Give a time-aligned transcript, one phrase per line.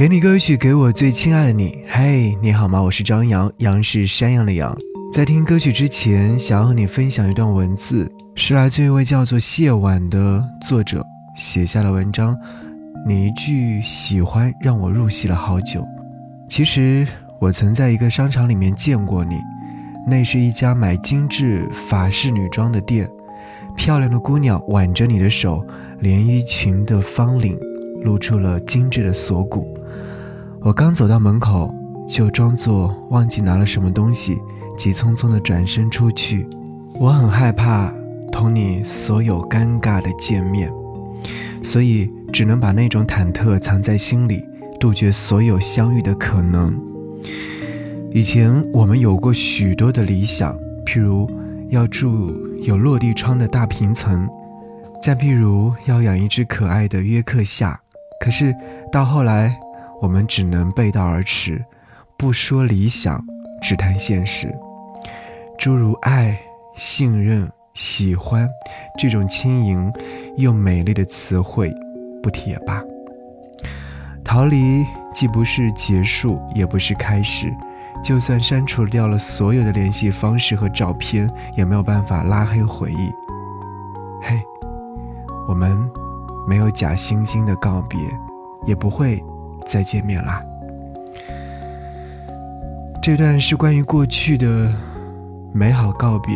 [0.00, 1.84] 给你歌曲，给我最亲爱的你。
[1.86, 2.80] 嘿，你好吗？
[2.80, 4.74] 我是张扬，杨是山羊的羊。
[5.12, 11.04] 在听歌曲之前，想要和你分享一段文字，是来自一位叫做谢婉的作者
[11.36, 12.34] 写下的文章。
[13.06, 15.86] 你一句喜欢让我入戏了好久。
[16.48, 17.06] 其实
[17.38, 19.36] 我曾在一个商场里面见过你，
[20.08, 23.06] 那是一家买精致法式女装的店。
[23.76, 25.62] 漂亮的姑娘挽着你的手，
[25.98, 27.54] 连衣裙的方领
[28.02, 29.76] 露出了精致的锁骨。
[30.62, 31.74] 我刚走到门口，
[32.06, 34.38] 就装作忘记拿了什么东西，
[34.76, 36.46] 急匆匆地转身出去。
[37.00, 37.90] 我很害怕
[38.30, 40.70] 同你所有尴尬的见面，
[41.62, 44.44] 所以只能把那种忐忑藏在心里，
[44.78, 46.78] 杜绝所有相遇的可能。
[48.12, 50.54] 以前我们有过许多的理想，
[50.84, 51.26] 譬如
[51.70, 54.28] 要住有落地窗的大平层，
[55.02, 57.80] 再譬如要养一只可爱的约克夏。
[58.22, 58.54] 可是
[58.92, 59.58] 到后来。
[60.00, 61.64] 我们只能背道而驰，
[62.16, 63.22] 不说理想，
[63.62, 64.52] 只谈现实。
[65.58, 66.38] 诸如爱、
[66.74, 68.48] 信任、喜欢
[68.98, 69.92] 这种轻盈
[70.36, 71.70] 又美丽的词汇，
[72.22, 72.82] 不提也罢。
[74.24, 77.52] 逃离既不是结束，也不是开始。
[78.02, 83.10] 就算删除掉了所有的联系方式和照片，也没有办法拉黑回忆。
[84.22, 84.40] 嘿，
[85.46, 85.78] 我们
[86.46, 88.00] 没有假惺惺的告别，
[88.66, 89.22] 也不会。
[89.70, 90.42] 再见面啦！
[93.00, 94.68] 这段是关于过去的
[95.54, 96.34] 美好告别，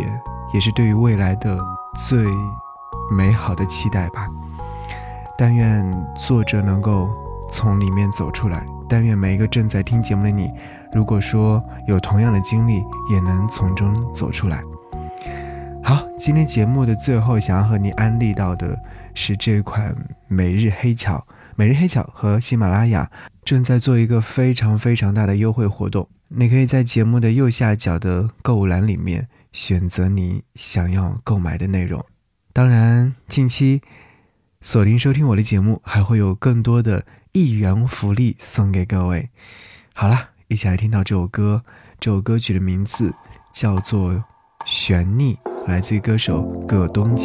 [0.54, 1.58] 也是对于未来的
[1.98, 2.24] 最
[3.10, 4.28] 美好的期待吧。
[5.36, 5.84] 但愿
[6.16, 7.10] 作者能够
[7.50, 10.52] 从里面走出来，但愿每一个正在听节目的你，
[10.92, 14.62] 如果说有同样的经历，也能从中走出来。
[15.82, 18.78] 好，今天节目的最后，想要和你安利到的
[19.12, 19.92] 是这款
[20.28, 21.26] 每日黑巧。
[21.56, 23.08] 每日黑巧和喜马拉雅
[23.44, 32.04] 正在做一个非常非常大的优惠活动，你可以在节目的右下角的购物栏里面选择你想要购买的内容。
[32.52, 33.82] 当然，近期
[34.60, 39.28] 锁定收听我的节目，还会有更多的一元福利送给各位。
[39.92, 41.62] 好了，一起来听到这首歌，
[42.00, 43.14] 这首歌曲的名字
[43.52, 44.12] 叫做
[44.64, 47.16] 《悬溺》，来自于歌手葛东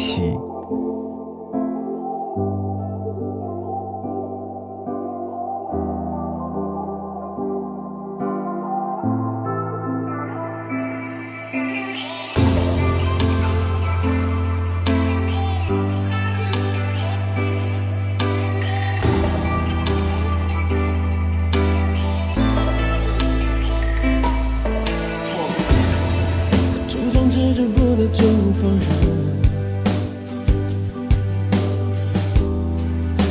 [27.60, 28.08] 舍不得。
[28.08, 28.80] 就放任，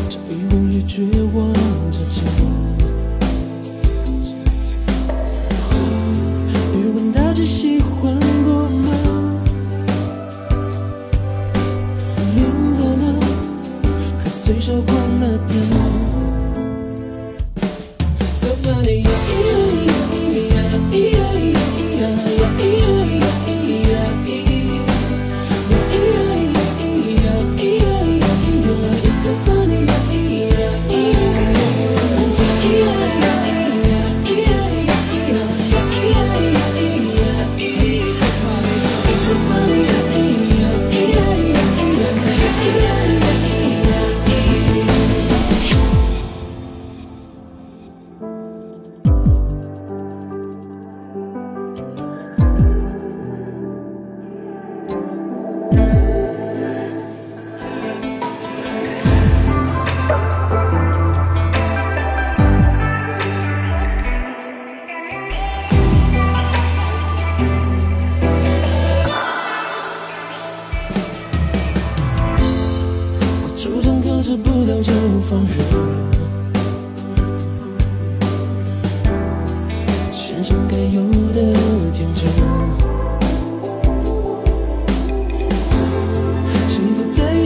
[0.07, 1.03] 这欲望与绝
[1.34, 1.51] 望
[1.91, 2.23] 之间。
[6.72, 8.13] 别问他只喜欢
[8.44, 8.91] 过吗？
[12.35, 13.19] 临走呢，
[14.23, 15.78] 还随手关了灯。
[74.29, 74.91] 得不到就
[75.22, 75.57] 放任，
[80.14, 81.02] 身上该有
[81.34, 81.41] 的
[81.91, 82.29] 天真，
[86.67, 87.43] 幸福在于